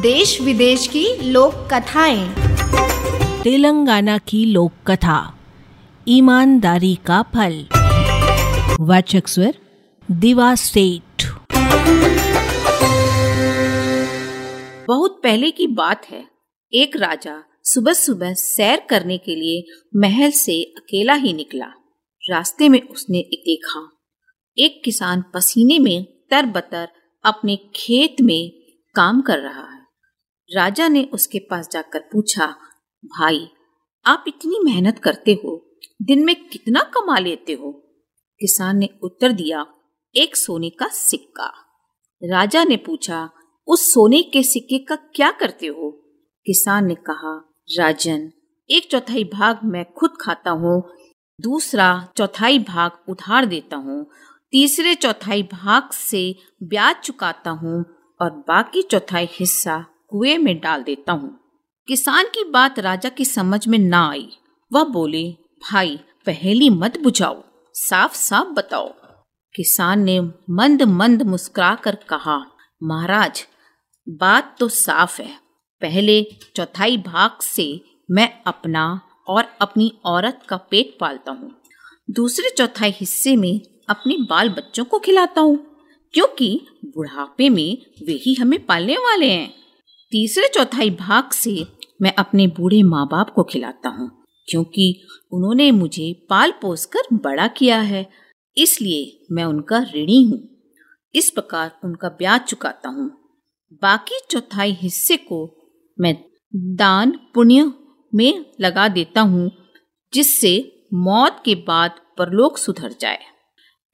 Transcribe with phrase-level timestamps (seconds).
[0.00, 2.34] देश विदेश की लोक कथाएँ।
[3.42, 5.38] तेलंगाना की लोक कथा
[6.08, 7.66] ईमानदारी का फल।
[8.80, 9.54] वाचक स्वर
[10.10, 11.24] दिवा स्टेट
[14.88, 16.24] बहुत पहले की बात है।
[16.72, 19.64] एक राजा सुबह सुबह सैर करने के लिए
[19.96, 21.66] महल से अकेला ही निकला।
[22.30, 23.92] रास्ते में उसने देखा।
[24.58, 26.88] एक किसान पसीने में तरबतर
[27.24, 28.52] अपने खेत में
[28.94, 29.79] काम कर रहा है।
[30.54, 32.46] राजा ने उसके पास जाकर पूछा,
[33.04, 33.48] भाई,
[34.06, 37.72] आप इतनी मेहनत करते हो, दिन में कितना कमा लेते हो?
[38.40, 39.66] किसान ने उत्तर दिया,
[40.14, 41.52] एक सोने का सिक्का।
[42.22, 43.30] राजा ने पूछा,
[43.68, 45.90] उस सोने के सिक्के का क्या करते हो?
[46.46, 48.30] किसान ने कहा, राजन,
[48.70, 50.82] एक चौथाई भाग मैं खुद खाता हूँ,
[51.40, 54.10] दूसरा चौथाई भाग उधार देता हूँ,
[54.52, 57.84] तीसरे चौथाई भाग से ब्याज चुकाता हूँ
[58.20, 61.38] और बाकी चौथाई हिस्सा कुएँ में डाल देता हूँ।
[61.88, 64.28] किसान की बात राजा की समझ में ना आई।
[64.72, 65.22] वह बोले,
[65.62, 67.42] भाई, पहली मत बुझाओ
[67.74, 68.88] साफ़ साफ़ बताओ।
[69.54, 72.44] किसान ने मंद मंद मुस्कुरा कर कहा,
[72.82, 73.46] महाराज,
[74.06, 75.38] बात तो साफ़ है।
[75.82, 76.22] पहले
[76.56, 81.54] चौथाई भाग से मैं अपना और अपनी औरत का पेट पालता हूँ।
[82.10, 85.56] दूसरे चौथाई हिस्से में अपने बाल बच्चों को खिलाता हूँ,
[86.14, 89.59] क्योंकि बुढ़ापे में वे ही हमें पालने वाले हैं।
[90.12, 91.50] तीसरे चौथाई भाग से
[92.02, 94.10] मैं अपने बूढ़े माँ बाप को खिलाता हूँ,
[94.48, 94.86] क्योंकि
[95.32, 98.06] उन्होंने मुझे पाल पोस कर बड़ा किया है,
[98.56, 100.38] इसलिए मैं उनका ऋणी हूँ।
[101.14, 103.10] इस प्रकार उनका ब्याज चुकाता हूँ।
[103.82, 105.38] बाकी चौथाई हिस्से को
[105.98, 106.14] मैं
[106.76, 107.72] दान पुण्य
[108.12, 109.50] में लगा देता हूँ,
[110.12, 110.52] जिससे
[110.94, 113.18] मौत के बाद परलोक सुधर जाए।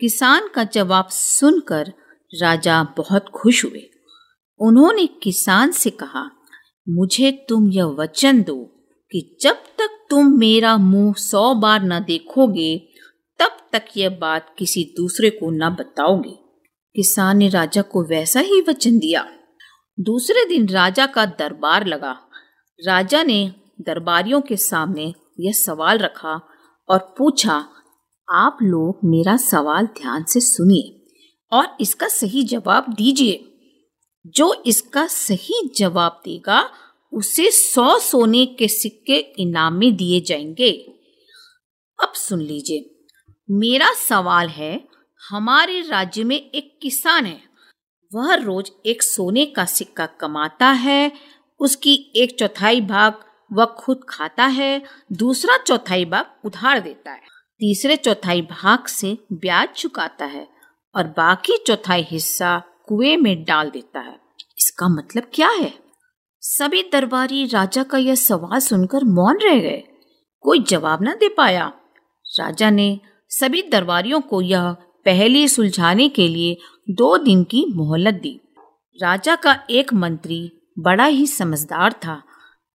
[0.00, 1.92] किसान का जवाब सुनकर
[2.32, 3.88] राजा बहुत खुश हुए।
[4.60, 6.30] उन्होंने किसान से कहा,
[6.88, 8.62] मुझे तुम यह वचन दो
[9.12, 12.78] कि जब तक तुम मेरा मुँह सौ बार न देखोगे,
[13.38, 16.34] तब तक यह बात किसी दूसरे को न बताओगे।
[16.96, 19.28] किसान ने राजा को वैसा ही वचन दिया।
[20.00, 22.18] दूसरे दिन राजा का दरबार लगा।
[22.86, 26.40] राजा ने दरबारियों के सामने यह सवाल रखा
[26.88, 27.68] और पूछा,
[28.30, 31.06] आप लोग मेरा सवाल ध्यान से सुनिए
[31.52, 33.52] और इसका सही जवाब दीजिए।
[34.26, 36.70] जो इसका सही जवाब देगा,
[37.12, 40.72] उसे सौ सोने के सिक्के इनाम में दिए जाएँगे।
[42.02, 43.04] अब सुन लीजिए।
[43.50, 44.88] मेरा सवाल है,
[45.30, 47.42] हमारे राज्य में एक किसान है।
[48.14, 51.12] वह रोज एक सोने का सिक्का कमाता है,
[51.60, 53.14] उसकी एक चौथाई भाग
[53.52, 54.82] वह खुद खाता है,
[55.12, 57.20] दूसरा चौथाई भाग उधार देता है,
[57.58, 60.48] तीसरे चौथाई भाग से ब्याज चुकाता है
[60.94, 64.20] और बाकी चौथाई हिस्सा कुएँ में डाल देता है।
[64.58, 65.74] इसका मतलब क्या है?
[66.40, 69.84] सभी दरबारी राजा का यह सवाल सुनकर मौन रह गए।
[70.40, 71.72] कोई जवाब न दे पाया।
[72.40, 74.72] राजा ने सभी दरबारियों को यह
[75.04, 76.56] पहले सुलझाने के लिए
[76.90, 78.40] दो दिन की मोहलत दी।
[79.02, 82.22] राजा का एक मंत्री बड़ा ही समझदार था।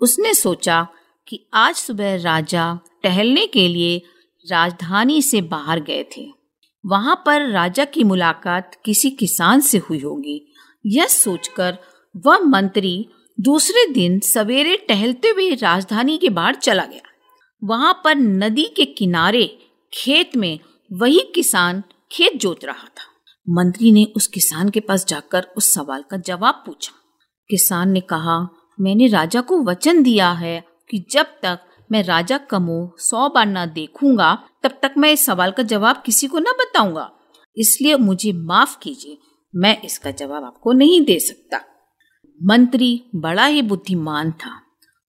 [0.00, 0.88] उसने सोचा
[1.28, 4.02] कि आज सुबह राजा टहलने के लिए
[4.50, 6.39] राजधानी से बाहर गए थे।
[6.86, 10.52] वहाँ पर राजा की मुलाकात किसी किसान से हुई होगी।
[10.86, 11.78] यह सोचकर
[12.16, 13.08] वह मंत्री
[13.40, 17.00] दूसरे दिन सवेरे टहलते हुए राजधानी के बाहर चला गया।
[17.64, 19.58] वहाँ पर नदी के किनारे
[19.94, 20.60] खेत में
[20.92, 21.82] वही किसान
[22.12, 23.10] खेत जोत रहा था।
[23.48, 26.92] मंत्री ने उस किसान के पास जाकर उस सवाल का जवाब पूछा।
[27.50, 28.48] किसान ने कहा,
[28.80, 31.60] मैंने राजा को वचन दिया है कि जब तक
[31.92, 36.26] मैं राजा कमो सौ बार ना देखूँगा, तब तक मैं इस सवाल का जवाब किसी
[36.26, 37.12] को ना बताऊँगा।
[37.56, 39.18] इसलिए मुझे माफ़ कीजिए,
[39.56, 41.60] मैं इसका जवाब आपको नहीं दे सकता।
[42.42, 44.62] मंत्री बड़ा ही बुद्धिमान था।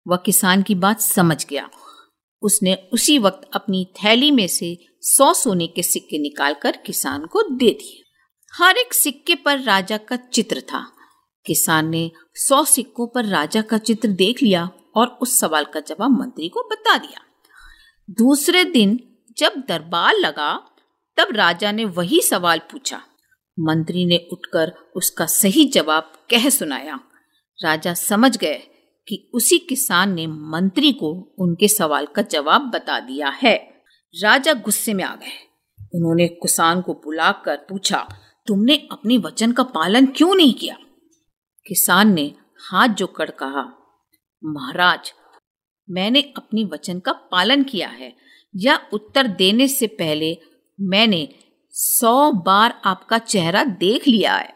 [0.08, 1.70] वह किसान की बात समझ गया।
[2.42, 7.70] उसने उसी वक्त अपनी थैली में से सौ सोने के सिक्के निकालकर किसान को दे
[7.72, 8.04] दिए।
[8.54, 10.92] हर एक सिक्के पर राजा का चित्र था।
[11.46, 16.12] किसान ने सौ सिक्कों पर राजा का चित्र देख लिया। और उस सवाल का जवाब
[16.12, 17.22] मंत्री को बता दिया।
[18.10, 20.66] दूसरे दिन जब दरबार लगा,
[21.18, 23.02] तब राजा ने वही सवाल पूछा।
[23.60, 27.00] मंत्री ने उठकर उसका सही जवाब कह सुनाया।
[27.64, 28.60] राजा समझ गए
[29.08, 33.84] कि उसी किसान ने मंत्री को उनके सवाल का जवाब बता दिया है।
[34.16, 35.50] राजा गुस्से में आ गए।
[35.96, 38.08] उन्होंने किसान को बुलाकर पूछा,
[38.48, 40.76] तुमने अपने वचन का पालन क्यों नहीं किया?
[41.68, 42.36] किसान ने
[42.70, 43.76] हाथ जोकर कहा
[44.44, 45.12] महाराज,
[45.88, 48.14] मैंने अपनी वचन का पालन किया है।
[48.56, 50.38] यह उत्तर देने से पहले
[50.80, 51.28] मैंने
[51.74, 54.54] सौ बार आपका चेहरा देख लिया है।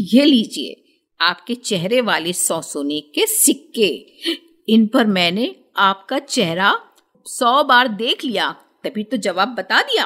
[0.00, 0.82] ये लीजिए,
[1.20, 3.88] आपके चेहरे वाले सौ सोने के सिक्के।
[4.68, 6.72] इन पर मैंने आपका चेहरा
[7.26, 8.50] सौ बार देख लिया,
[8.84, 10.04] तभी तो जवाब बता दिया।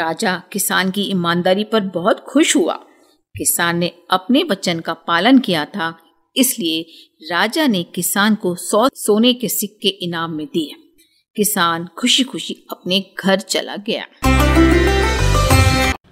[0.00, 2.74] राजा किसान की ईमानदारी पर बहुत खुश हुआ।
[3.34, 5.90] किसान ने अपने वचन का पालन किया था।
[6.36, 6.82] इसलिए
[7.32, 10.70] राजा ने किसान को सौ सोने के सिक्के इनाम में दिए।
[11.36, 14.06] किसान खुशी खुशी अपने घर चला गया।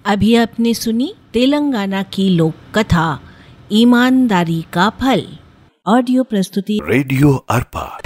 [0.05, 3.07] अभी आपने सुनी तेलंगाना की लोक कथा
[3.71, 5.27] ईमानदारी का फल।
[5.87, 7.99] ऑडियो प्रस्तुति रेडियो अर्पा